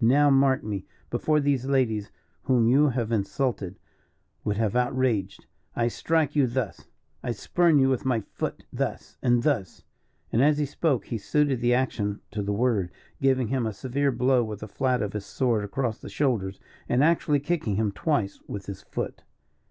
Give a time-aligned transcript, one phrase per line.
[0.00, 0.86] "Now mark me.
[1.10, 2.10] Before these ladies
[2.44, 3.78] whom you have insulted,
[4.42, 5.44] would have outraged,
[5.76, 6.86] I strike you thus.
[7.22, 9.82] I spurn you with my foot thus and thus!"
[10.32, 14.10] and as he spoke he suited the action to the word, giving him a severe
[14.10, 16.58] blow with the flat of his sword across the shoulders,
[16.88, 19.22] and actually kicking him twice with his foot.